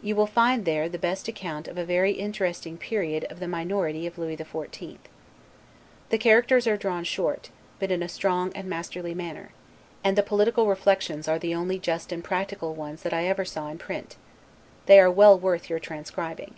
You 0.00 0.14
will 0.14 0.26
there 0.26 0.32
find 0.32 0.64
the 0.64 0.88
best 0.96 1.26
account 1.26 1.66
of 1.66 1.76
a 1.76 1.84
very 1.84 2.12
interesting 2.12 2.78
period 2.78 3.24
of 3.28 3.40
the 3.40 3.48
minority 3.48 4.06
of 4.06 4.16
Lewis 4.16 4.36
XIV. 4.38 4.98
The 6.10 6.18
characters 6.18 6.68
are 6.68 6.76
drawn 6.76 7.02
short, 7.02 7.50
but 7.80 7.90
in 7.90 8.00
a 8.00 8.08
strong 8.08 8.52
and 8.54 8.70
masterly 8.70 9.12
manner; 9.12 9.50
and 10.04 10.16
the 10.16 10.22
political 10.22 10.68
reflections 10.68 11.26
are 11.26 11.40
the 11.40 11.56
only 11.56 11.80
just 11.80 12.12
and 12.12 12.22
practical 12.22 12.74
ones 12.76 13.02
that 13.02 13.12
I 13.12 13.24
ever 13.26 13.44
saw 13.44 13.66
in 13.66 13.78
print: 13.78 14.14
they 14.86 15.00
are 15.00 15.10
well 15.10 15.36
worth 15.36 15.68
your 15.68 15.80
transcribing. 15.80 16.54